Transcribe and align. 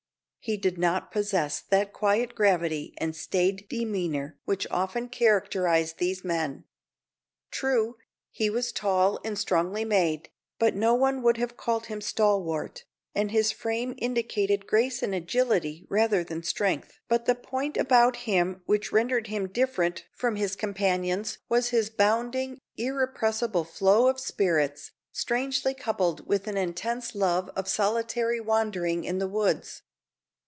He 0.43 0.57
did 0.57 0.79
not 0.79 1.11
possess 1.11 1.59
that 1.69 1.93
quiet 1.93 2.33
gravity 2.33 2.95
and 2.97 3.15
staid 3.15 3.69
demeanour 3.69 4.39
which 4.43 4.65
often 4.71 5.07
characterize 5.07 5.93
these 5.93 6.23
men. 6.25 6.63
True, 7.51 7.97
he 8.31 8.49
was 8.49 8.71
tall 8.71 9.19
and 9.23 9.37
strongly 9.37 9.85
made, 9.85 10.29
but 10.57 10.73
no 10.75 10.95
one 10.95 11.21
would 11.21 11.37
have 11.37 11.55
called 11.57 11.85
him 11.85 12.01
stalwart, 12.01 12.85
and 13.13 13.29
his 13.29 13.51
frame 13.51 13.93
indicated 13.99 14.65
grace 14.65 15.03
and 15.03 15.13
agility 15.13 15.85
rather 15.91 16.23
than 16.23 16.41
strength. 16.41 16.97
But 17.07 17.25
the 17.27 17.35
point 17.35 17.77
about 17.77 18.15
him 18.25 18.63
which 18.65 18.91
rendered 18.91 19.27
him 19.27 19.47
different 19.47 20.05
from 20.11 20.37
his 20.37 20.55
companions 20.55 21.37
was 21.49 21.69
his 21.69 21.91
bounding, 21.91 22.57
irrepressible 22.77 23.63
flow 23.65 24.07
of 24.07 24.19
spirits, 24.19 24.89
strangely 25.11 25.75
coupled 25.75 26.25
with 26.25 26.47
an 26.47 26.57
intense 26.57 27.13
love 27.13 27.49
of 27.55 27.67
solitary 27.67 28.39
wandering 28.39 29.03
in 29.03 29.19
the 29.19 29.29
woods. 29.29 29.83